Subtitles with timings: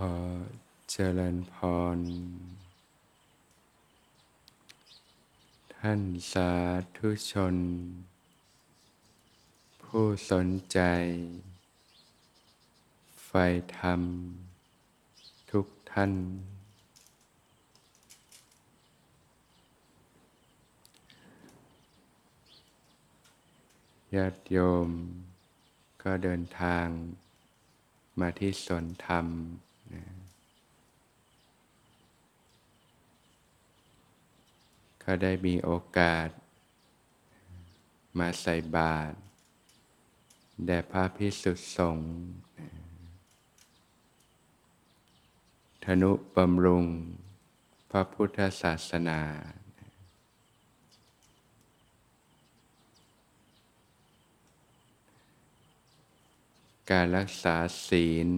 [0.00, 0.04] อ
[0.90, 1.54] เจริญพ
[1.96, 1.98] ร
[5.76, 6.00] ท่าน
[6.32, 6.52] สา
[6.96, 7.56] ธุชน
[9.82, 10.80] ผู้สนใจ
[13.24, 13.30] ไฟ
[13.78, 14.00] ธรรม
[15.50, 16.12] ทุกท่าน
[24.14, 24.88] ญาติโยม
[26.02, 26.86] ก็เดินทาง
[28.20, 29.26] มาที่สวนธรรม
[29.94, 30.04] นะ
[35.06, 36.28] ก็ได้มีโอกาส
[38.18, 39.16] มาใส่บาตร
[40.66, 42.12] แด่พระพิสุทธิสงฆ์
[45.84, 46.86] ธนุบำรุง
[47.90, 49.20] พระพุทธศาสนา
[56.90, 57.56] การรักษา
[57.88, 58.28] ศีล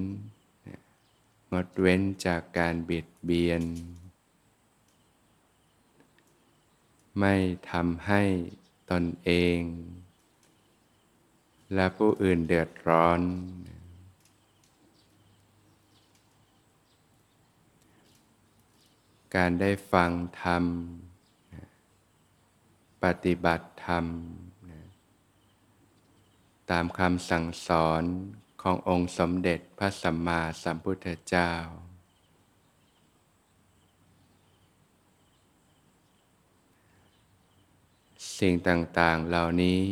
[1.52, 3.62] งดเว้นจากการเบียดเบียน
[7.18, 7.34] ไม่
[7.70, 8.22] ทำให้
[8.90, 9.60] ตนเอง
[11.74, 13.20] และผู้อื่นเดือดร้อน
[19.36, 20.10] การได้ฟัง
[20.42, 20.64] ธรรม
[23.04, 24.04] ปฏิบัติธรรม
[26.70, 28.02] ตามคำสั่งสอน
[28.62, 31.52] ขององค์สมเด็จพระสัมมาสัมพุทธเจ้า
[38.38, 39.82] สิ่งต่าง ๆ เหล่านี้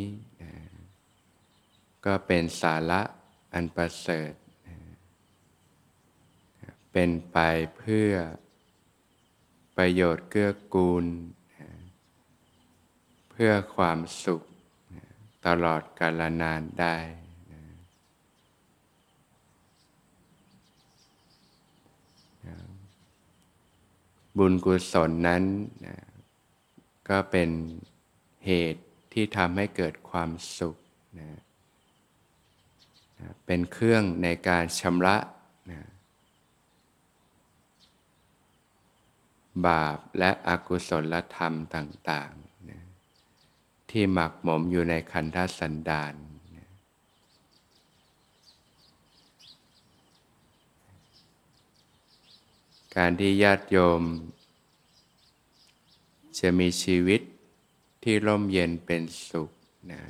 [2.06, 3.02] ก็เป็นสาระ
[3.52, 4.32] อันประเสริฐ
[6.92, 7.38] เป็นไป
[7.76, 8.12] เพื่อ
[9.76, 11.04] ประโยชน์เกื้อกูล
[13.30, 14.42] เพื่อความสุข
[15.46, 16.96] ตลอดกาลนานได้
[24.38, 25.42] บุญกุศลนั้น
[27.08, 27.50] ก็เป็น
[28.46, 30.76] เหตุที่ทำให้เกิดความสุข
[31.20, 31.28] นะ
[33.46, 35.16] เป็นเครื่องในการชำระ
[35.70, 35.80] นะ
[39.66, 42.82] บาปและอกุศลธรรมต่างๆนะ
[43.90, 46.14] ที่หมักหมมอยู่ในคันธสันดาน
[52.96, 54.02] การที่ญาติโยม
[56.38, 57.20] จะมีชีวิต
[58.08, 59.50] ที่ร่มเย็นเป็นสุข
[59.92, 60.02] นะ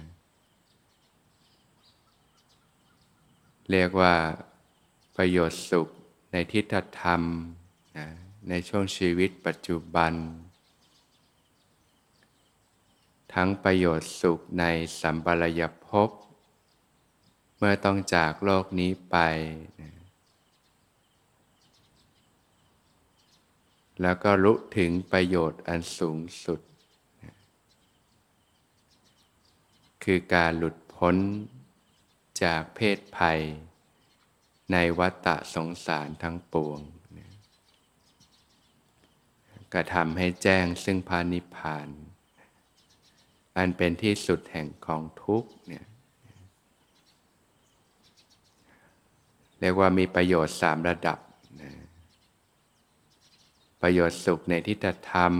[3.71, 4.15] เรียกว่า
[5.17, 5.89] ประโยชน์สุข
[6.33, 7.23] ในทิฏฐธรรม
[7.97, 8.07] นะ
[8.49, 10.13] ในช่วงชีวิตปัจจุบัน
[13.35, 14.65] ทั้งประโยชน์สุขใน
[15.01, 16.11] สัมปรายภพ
[17.59, 19.17] เมื่อต้องจากโลกนี้ไป
[19.81, 19.93] นะ
[24.03, 26.61] แล้วก็รู้ถึงประโยชน์อันสูงสุด
[27.23, 27.35] นะ
[30.11, 31.17] คือการหลุดพ้น
[32.43, 33.41] จากเพศภัย
[34.73, 36.81] ในวัฏสงสารทั้งปวง
[39.75, 41.89] กระทำให้แจ้งซึ่งพานิพพาน
[43.57, 45.87] อันเป็นที่สุดแห่งของทุกเนี่ย
[49.61, 51.19] เรียกว่ามีประโยชน์สามระดับ
[51.63, 51.73] นะ
[53.83, 55.33] ประโยชน์สุขในทิฏฐธรรม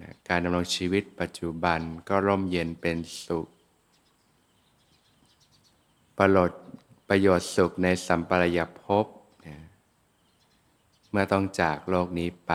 [0.00, 3.48] นะการดำรงชีวิตปัจจุบันก็ร่มเย็นเป็นสุข
[6.18, 6.60] ประโยชน์
[7.08, 9.06] ประโยชน์สุขในสัมปรายภพ
[11.10, 12.52] เมื่อต้องจากโลกนี้ไป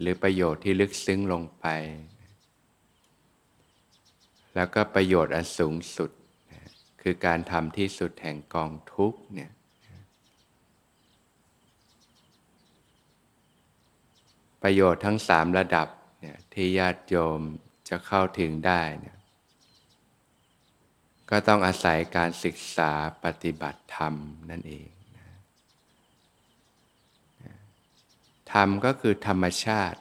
[0.00, 1.66] หรือประโยชน์ที่ลึกซึ้งลงไป
[4.54, 6.10] แล้วก็ประโยชน์อันสูงสุด
[7.02, 9.50] คือการทำที่สุดแห่งกองทุกเนี่ย
[14.62, 15.88] ประโยชน์ทั้งสามระดับ
[16.20, 17.40] เนี่ยที่ญาติโยม
[17.88, 19.16] จะเข้าถึงได้เนี่ย
[21.30, 22.92] ก็ต้องอาศัยการศึกษา
[23.24, 24.14] ปฏิบัติธรรม
[24.50, 24.88] นั่นเอง
[28.52, 29.98] ธรรมก็คือธรรมชาติ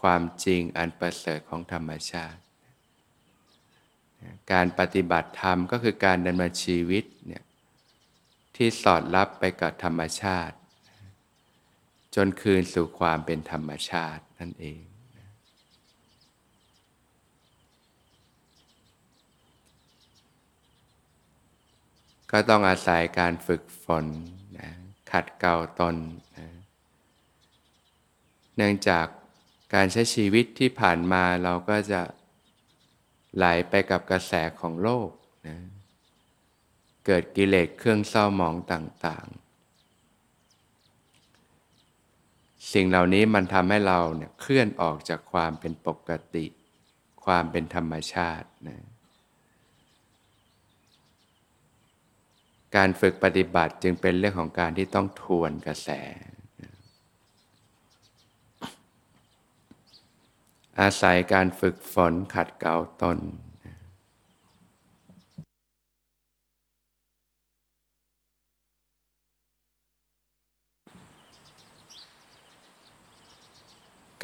[0.00, 2.40] ความจริงอันประเสริฐของธรรมชาติ
[4.52, 7.44] การปฏิบัติธรรมก็คือการดำเนินชีวิตเนี่ย
[8.56, 10.56] ที่สอดรับไปกับธรรมชาติ
[12.14, 14.89] จนคืนสู่ความเป็นธรรมชาตินั่นเอง
[22.30, 24.04] ก็ต้องอาศัยการฝึกฝน
[24.58, 24.70] นะ
[25.10, 25.96] ขัดเกลาตน
[26.36, 26.46] นะ
[28.56, 29.06] เนื่องจาก
[29.74, 32.00] การใช้ชีวิตที่ผ่านมาเราก็จะ
[33.36, 35.10] ไหลไปกับกระแสของโลก
[35.48, 35.56] นะ
[37.06, 39.50] เกิดกิเลสเครื่องเศร้าหมองต่างๆ
[42.72, 46.46] สิ่งเหล่านี้มันทำให้เราเนี่ยเคลื่อนออกจากความเป็นปกติ
[47.24, 48.78] ความเป็นธรรมชาตินะ
[52.76, 55.88] การฝึกปฏิบัติจึงเป็นเรื่องของการที่ต้องทวนกระแส
[60.80, 63.18] อาศัยการฝึกฝนขัดเกลาตน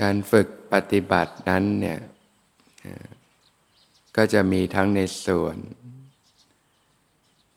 [0.00, 1.98] การฝึกปฏิบัตินั้นเนี่ย
[4.16, 5.56] ก็จะมีทั้งในส่วน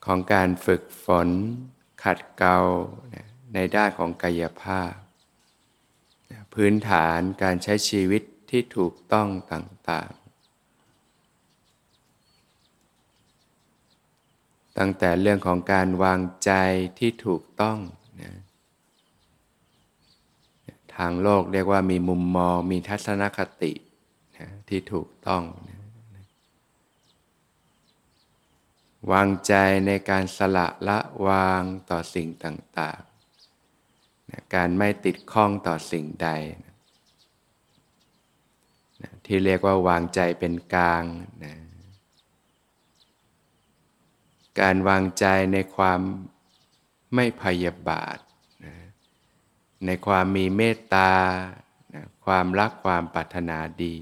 [0.04, 1.28] ของการฝึกฝน
[2.02, 2.58] ขัดเกลา
[3.54, 4.92] ในด้านของกายภาพ
[6.54, 10.20] พื้นฐานการใช้ชีวิตที่ถูกต้องต่างๆ
[14.78, 16.52] ตั้งแต่เรื่องของการวางใจ
[16.98, 17.78] ที่ถูกต้อง
[18.22, 18.32] นะ
[20.96, 23.72] ทางโลกเรียกว่ามีมุมมองมีทัศนคติ
[24.38, 25.78] นะที่ถูกต้องนะ
[29.12, 29.54] วางใจ
[29.86, 36.28] ในการสละละวางต่อสิ่งต่างๆนะการไม่ติดข้องต่อสิ่งใด
[36.64, 36.74] นะ
[39.26, 41.04] ที่เรียกว่าวางใจเป็นกลาง
[41.44, 41.54] นะ
[44.60, 46.00] การวางใจในความ
[47.14, 48.18] ไม่พยาบาท
[49.86, 51.12] ในความมีเมตตา
[52.24, 53.96] ความรักความปรารถนาดี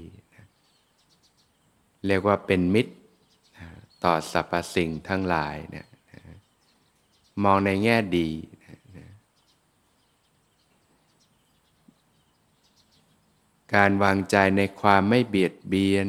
[2.07, 2.93] เรียกว่าเป็นมิตร
[4.03, 5.87] ต่อสรรพสิ่งทั้งหลายเนี่ย
[7.43, 8.29] มองในแง่ดี
[13.75, 16.07] การวางใจในความไม่เบียดเบียน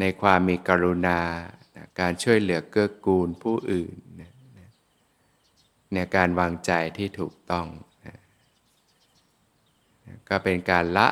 [0.00, 1.20] ในความมีกรุณา
[2.00, 7.66] การช่วยเหลือเกื้อกูลผู้อื่นเนี่ยการวางใจที่ถูกต้อง
[8.06, 8.18] นะ
[10.28, 11.08] ก็เป็นการละ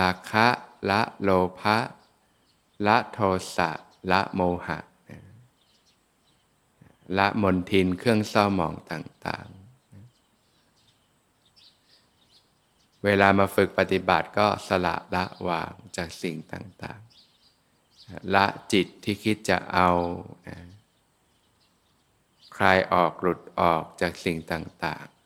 [0.00, 0.46] ราคะ
[0.90, 1.30] ละโล
[1.60, 1.76] ภะ
[2.86, 3.18] ละโท
[3.56, 3.70] สะ
[4.10, 4.78] ละโมหะ
[7.18, 9.54] ละมนทินเครื่องเศร้าหมองต่างๆ
[13.04, 19.88] เวลามาฝึกปฏิบัติก็สละละวางจากสิ่งต่างๆ ละจิตที่คิดจะเอา
[22.56, 25.19] คลายออกหลุดออกจากสิ่งต่างๆ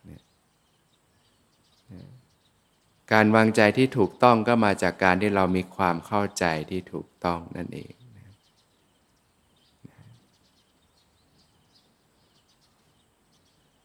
[3.12, 7.92] การวางใจที่ถูกต้องก็มาจากการที่เรามีความเข้าใจที่ถูกต้องนั่นเอง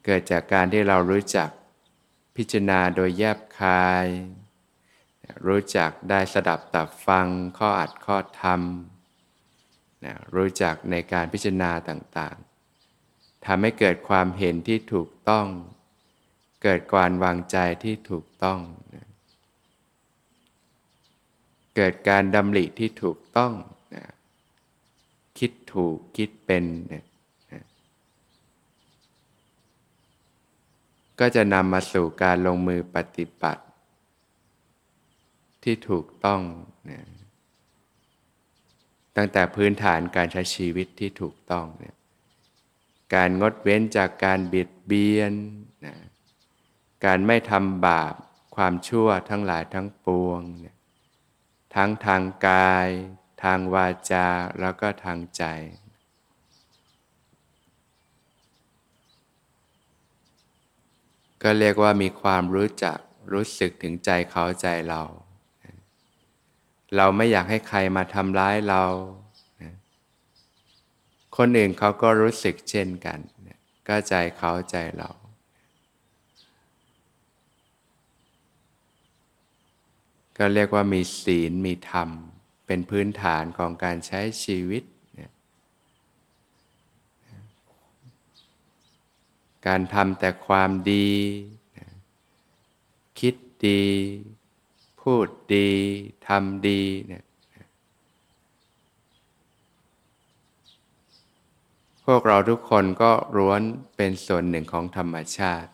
[0.06, 1.50] เกิดจากการที่เรารู้จัก
[2.36, 4.06] พิจารณาโดยแยบคาย
[5.48, 7.27] รู้จักได้สดับตับฟัง
[7.57, 8.62] ข้ออัดข้อธรรม
[10.36, 12.38] รู้จักในการพิจารณาต่าง
[13.45, 15.48] ทำให้เกิดความเห็นที่ถูกต้อง
[16.63, 18.60] เกิดการวางใจที่ถูกต้อง
[21.81, 23.54] เกิดการดำริที่ถูกต้อง
[25.40, 26.64] คิดถูกคิดเป็น
[31.19, 33.64] ก็จะนำมาสู่การลงมือปฏิบัติ
[35.64, 36.42] ที่ถูกต้อง
[39.16, 41.95] ตั้งแต่พื้นฐานการใช้ชีวิตที่ถูกต้องเนี่ย
[43.16, 45.33] การงดเว้นจากการเบียดเบียน
[45.86, 45.95] นะ
[47.06, 48.14] การไม่ทำบาป
[48.56, 50.78] ความชั่วทั้งหลายทั้งปวงเนี่ย
[51.76, 52.90] ทั้งทางกาย
[53.44, 54.28] ทางวาจา
[54.59, 55.44] แล้วก็ทางใจ
[61.44, 62.97] ก็เรียกว่ามีความรู้จัก
[63.33, 65.02] รู้สึกถึงใจเขาใจเรา
[66.95, 68.83] เราไม่อยากให้ใครมาทำร้ายเรา
[71.38, 73.19] คนอื่นเขาก็รู้สึกเช่นกัน
[73.88, 75.09] ก็ใจเขาใจเรา
[80.40, 82.10] ก็เรียกว่ามีศีลมีธรรม
[82.68, 84.84] เป็นพื้นฐานของการใช้ชีวิต
[89.68, 91.10] การทำแต่ความดี
[93.19, 93.36] คิด
[93.68, 93.84] ดี
[95.02, 95.69] พูดดี
[96.28, 97.24] ทำดีเนี่ย
[102.06, 103.62] พวกเราทุกคนก็ร้วน
[103.96, 105.69] เป็นส่วนหนึ่งของธรรมชาติ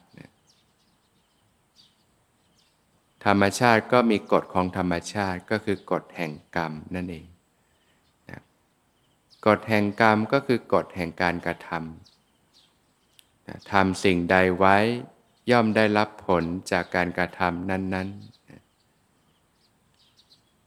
[3.25, 7.25] ธรรมชาติก็มีกฎของธรรมชาติก็คือกฎแห่งกรรมนั่นเอง
[9.48, 14.77] กฎแห่งกรรมก็คือกฎแห่งการกระทำทำสิ่งใดไว้
[15.51, 18.36] ย่อมได้รับผลจากการกระทำนั้นๆ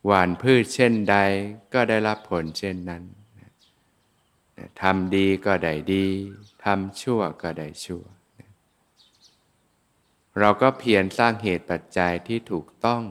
[0.04, 1.16] หวานพืชเช่นใด
[1.74, 3.02] ก็ได้รับผลเช่นนั้น
[4.82, 6.06] ทำดีก็ได้ดี
[6.64, 8.04] ทำชั่วก็ได้ชั่ว
[10.38, 13.02] เราก็เพียรสร้างเหตุปัจจัยที่ถูกต้อง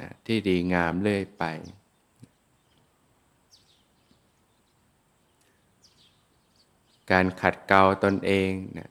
[0.00, 1.44] นะที่ดีงามเรื่อยไป
[7.10, 8.90] การขัดเกลาตนเองนะ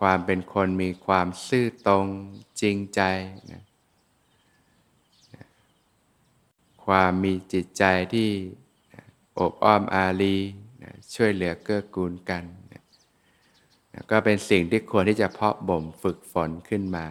[0.00, 2.06] ความเป็นคนมีความซื่อตรง
[2.60, 3.00] จริงใจ
[3.52, 3.62] นะ
[6.84, 8.30] ความมีจิตใจที่
[9.38, 10.36] อบอ้อมอารี
[10.82, 12.79] นะช่วยเหลือเกื้อกูลกันนะนะ
[14.10, 17.06] ก็เป็นสิ่งที่ควรที่จะเพาะบ่มฝึกฝนขึ้นมา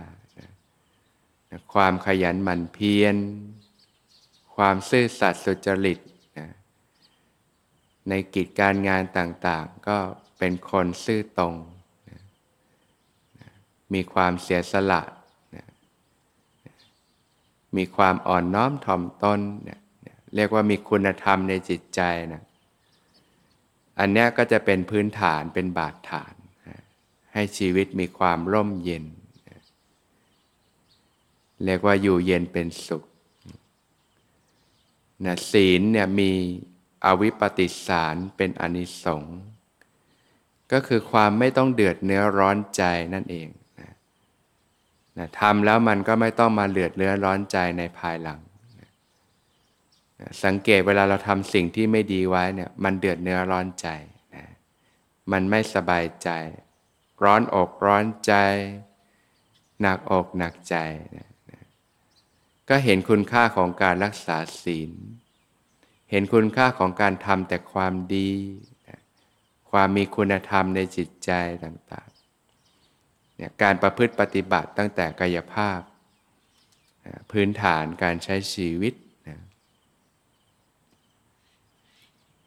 [1.74, 3.16] ความขยันหมั่นเพียร
[4.56, 6.00] ความซื่อสัตย์สุจริต
[8.10, 9.98] ในกิจการงานต่างๆ ก็
[10.40, 11.56] เป็นคนซื่อตรง
[13.94, 15.02] มีความเสียสละ
[17.78, 19.40] มีความอ่อนน้อมถ่อมตน
[20.36, 22.02] เรียกว่ามีคุณธรรมในจิตใจ
[22.34, 22.44] นะ
[24.00, 26.34] อันนี้ก็จะเป็นพื้นฐานเป็นบาดฐาน
[27.34, 29.06] ให้ชีวิตมีความร่มเย็น
[31.66, 33.04] เรียกว่าอยู่เย็นเป็นสุข
[35.26, 36.32] นะศีลเนี่ยมี
[37.06, 39.38] อวิปปิสารเป็นอนิสงส์
[40.72, 42.84] ก็คือความไม่ต้องเดือดเนื้อร้อนใจ
[43.14, 43.48] นั่นเอง
[43.80, 43.92] นะ
[45.18, 48.40] นะทำแล้วมันก็ไม่ต้องมาเดือดเนื้อร้อนใจในภายหลัง
[48.80, 53.88] นะสังเกตเวลาเราทำสิ่งที่ไม่ดีไว้เนี่ยมันเดือดเนื้อร้อนใจ
[54.36, 54.46] นะ
[55.32, 56.30] มันไม่สบายใจ
[57.24, 58.34] ร้อนอกร้อนใจ
[59.82, 60.76] หนักอกหนักใจ
[61.18, 61.64] นะนะ
[62.70, 64.92] ก็เห็นคุณค่าของการรักษาศีล
[66.12, 68.32] เห็นคุณค่าของการทำแต่ความดี
[68.88, 69.00] นะ
[69.72, 71.32] ความมีคุณธรรมในจิตใจ
[71.64, 75.82] ต่างๆเนี่ยการประพฤติปฏิบัติตั้งแต่กายภาพ
[77.06, 78.94] นะพื้นฐานการใช้ชีวิต
[79.28, 79.38] นะ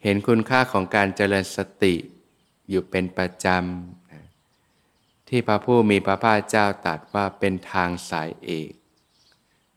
[0.02, 1.94] เห็นคุณค่าของการเจริญสติ
[2.68, 4.01] อยู่เป็นประจำ
[5.34, 8.72] ที่พระผู้มีพระภาคเจ้าตรัสว่าเป็นทางสายเอก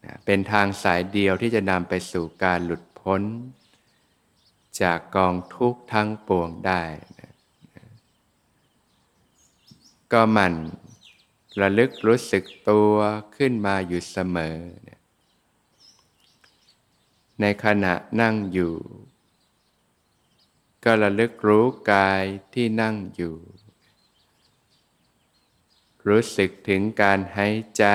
[0.04, 3.22] นะเป็นทางสายเดียวที่จะนำไปสู่การหลุดพ้น
[4.82, 6.84] จากกองทุกข์ทั้งปวงได้
[7.20, 7.34] นะ
[10.12, 10.54] ก็มัน
[11.62, 12.96] ระลึกรู้สึกตัว
[13.36, 14.58] ขึ้นมาอยู่เสมอ
[14.88, 15.02] นะ
[17.42, 18.76] ในขณะนั่งอยู่
[20.84, 23.36] ก็ระลึกรู้กายที่นั่งอยู่
[26.08, 27.86] รู้สึกถึงการหายใจ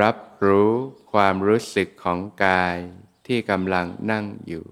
[0.00, 0.72] รับรู้
[1.12, 2.76] ความรู้สึกของกาย
[3.26, 4.66] ที่กำลังนั่งอยู่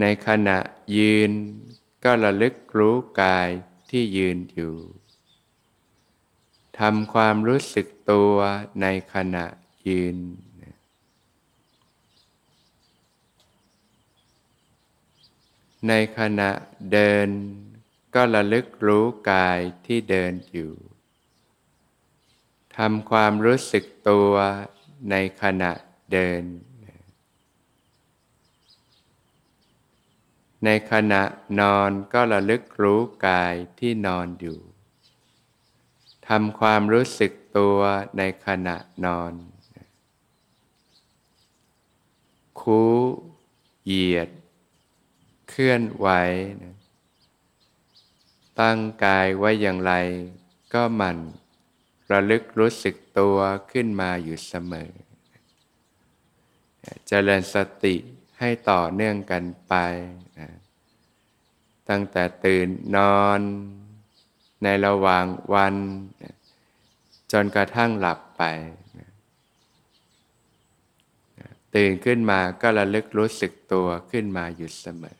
[0.00, 0.58] ในขณะ
[0.96, 1.30] ยืน
[2.04, 3.48] ก็ระลึกรู้กาย
[3.90, 4.74] ที่ยืนอยู่
[6.78, 8.34] ทำความรู้สึกตัว
[8.82, 9.46] ในขณะ
[9.88, 10.16] ยืน
[15.88, 16.50] ในขณะ
[16.92, 17.28] เดิน
[18.14, 20.72] ก็ระลึกรู้กายที่เดินอยู่
[22.76, 24.32] ทำความรู้สึกตัว
[25.10, 25.72] ในขณะ
[26.12, 26.42] เดิน
[30.64, 31.22] ในขณะ
[31.60, 34.58] นอนก็ระลึกรู้กายที่นอนอยู่
[36.28, 37.78] ทำความรู้สึกตัว
[38.18, 39.32] ในขณะนอน
[42.60, 42.82] คู
[43.84, 44.28] เหยียด
[45.58, 46.08] ลื่อนไหว
[46.62, 46.74] นะ
[48.60, 49.92] ตั้งกายไว้อย่างไร
[50.72, 51.16] ก็มัน
[52.12, 53.38] ระลึกรู้สึกตัว
[53.72, 54.90] ขึ้นมาอยู่เสมอ
[56.84, 57.94] จเจริญสติ
[58.38, 59.74] ให้ต่อเนื่องกันไป
[60.38, 60.48] นะ
[61.88, 63.40] ตั้งแต่ตื่นนอน
[64.62, 65.74] ในระหว่างวัน
[66.22, 66.34] นะ
[67.32, 68.42] จนกระทั่งหลับไป
[68.98, 69.08] นะ
[71.74, 75.18] ตื่นขึ้นมาก็ระลึกรู้สึกตัวขึ้นมาอยู่เสมอ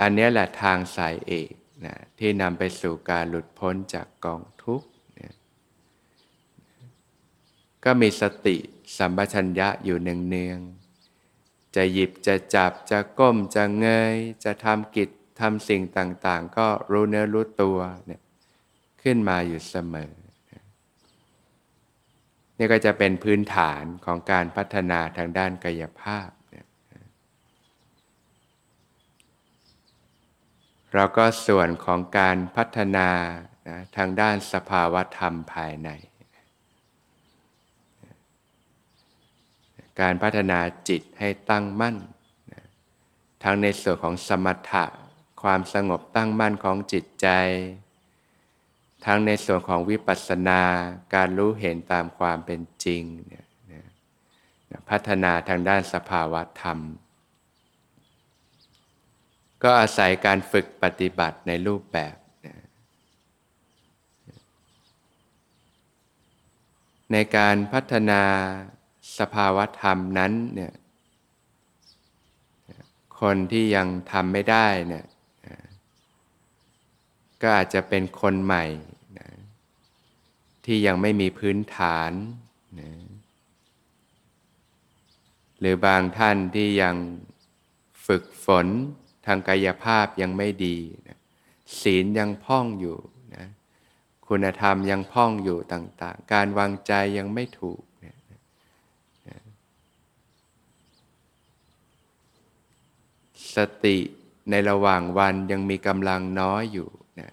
[0.00, 1.52] อันนี้แหละทางสายเอก
[1.86, 4.88] นะที่นำไปสู่การหลุดพ้นจากกองทุกข์
[5.20, 5.34] นะ
[7.84, 8.56] ก็มีสติ
[8.96, 18.22] สัมปชัญญะอยู่เนืองๆจะหยิบจะจับจะก้มจะเงย จะทำกิจทำสิ่งต่างๆ ก็รู้เนื้อรู้ตัวเนี่ย
[19.02, 20.12] ขึ้นมาอยู่เสมอ
[22.58, 26.28] นี่ก็จะเป็นพื้นฐานของการพัฒนาทางด้านกายภาพ
[30.94, 33.08] เราก็ส่วนของการพัฒนา
[33.68, 35.90] นะทางด้านสภาวธรรมภายใน
[40.00, 41.96] การพัฒนาจิตให้ตั้งมั่น
[42.52, 42.64] นะ
[43.42, 44.84] ทั้งในส่วนของสมถะ
[45.42, 47.28] ความสงบตั้งมั่นของจิตใจ
[49.06, 50.62] ทั้งในส่วนของวิปัสสนา
[51.14, 53.46] การรู้เห็นตามความเป็นจริงเนี่ย
[54.90, 56.78] พัฒนาทางด้านสภาวธรรม
[59.62, 62.56] ก็อาศัยการฝึกปฏิบัติในรูปแบบนะ
[67.12, 68.22] ในการพัฒนา
[69.18, 70.74] สภาวธรรมนั้นเนี่ย
[73.20, 75.06] คนที่ยังทำไม่ได้เนี่ย
[77.42, 78.64] ก็อาจจะเป็นคนใหม่
[79.18, 79.28] นะ
[80.64, 82.12] ที่ยังไม่มีพื้นฐาน
[82.80, 82.90] นะ
[85.58, 86.96] หรือบางท่านที่ยัง
[88.06, 88.66] ฝึกฝน
[89.26, 90.76] ทางกายภาพยังไม่ดี
[91.08, 91.18] นะ
[91.80, 92.98] ศีลยังพ่องอยู่
[93.36, 93.46] นะ
[94.28, 98.16] คุณธรรมยังพ่องอยู่ต่าง ๆ การวางใจยังไม่ถูกนะ
[103.56, 103.98] สติ
[104.50, 107.30] ในระหว่างวันยังมีกำลังน้อยอยู่นะ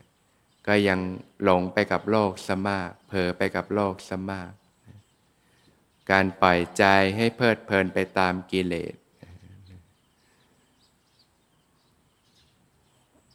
[0.67, 0.99] ก็ยัง
[1.43, 4.51] หลงไปกับโลกสมากเผลอไปกับโลกสมาก
[6.11, 6.83] การปล่อยใจ
[7.15, 8.95] ให้เพลิดเพลินไปตามกิเลส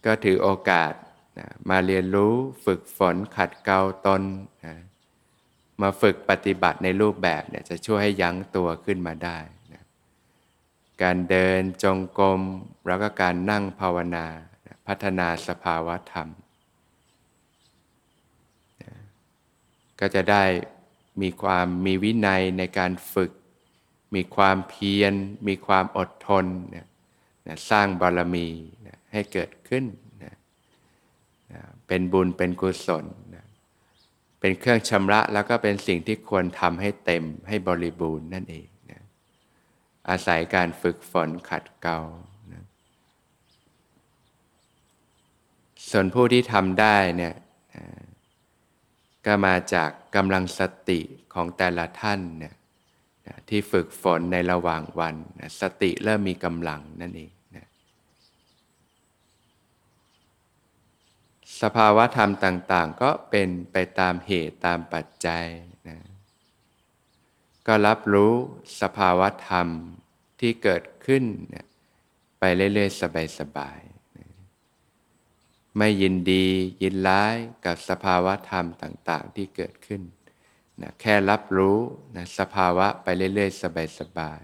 [0.04, 0.92] ก็ถือโอกาส
[1.38, 4.23] นะมาเรียนรู้ฝึกฝนขัดเกลาตน
[4.66, 4.75] นะ
[5.82, 9.38] มาฝึกปฏิบัติในรูปแบบเนี่ยจะช่วยให้ยั้งตัวขึ้นมาได้
[9.73, 9.82] นะ
[11.02, 12.40] การเดินจงกรม
[12.87, 14.26] แล้วก็การนั่งภาวนา
[14.66, 16.28] นะพัฒนาสภาวะธรรม
[18.82, 18.92] นะ
[20.00, 20.44] ก็จะได้
[21.23, 23.32] มีความมีวินัยในการฝึก
[24.14, 25.14] มีความเพียร
[25.49, 26.87] มีความอดทนนะ
[27.47, 28.49] นะสร้างบารมี
[28.88, 29.85] นะ ให้เกิดขึ้น
[30.25, 30.35] นะ
[31.52, 33.04] นะเป็นบุญเป็นกุศล
[33.35, 33.45] นะ
[34.40, 39.02] เป็นเครื่องชำระแล้วก็เป็นสิ่งที่ควรทำให้เต็มให้บริบูรณ์นั่นเองนะ
[40.09, 41.99] อาศัยการฝึกฝนขัดเกลา
[42.52, 42.62] นะ
[45.90, 47.35] ส่วนผู้ที่ทำได้เนี่ย
[47.75, 47.85] นะ
[49.27, 51.01] ก็มาจากกำลังสติ
[51.35, 52.55] ของแต่ละท่านเนี่ย
[53.48, 55.14] ที่ฝึกฝนในระหว่างวัน
[55.61, 57.66] สติเริ่มมีกำลังนั่นเองนะ
[61.62, 65.46] สภาวะธรรมต่าง ๆ ก็เป็นไปตามเหตุตามปัจจัย
[65.88, 65.98] นะ
[67.66, 68.35] ก็รับรู้
[68.81, 69.68] สภาวะธรรม
[70.40, 71.25] ที่เกิดขึ้น
[72.38, 76.46] ไปเรื่อยๆสบายๆไม่ยินดี
[76.83, 80.03] ยินร้ายกับสภาวะธรรมต่าง ๆ ที่เกิดขึ้น
[80.81, 81.79] นะแค่รับรู้
[82.16, 83.64] นะสภาวะไปเรื่อยๆส
[84.18, 84.42] บาย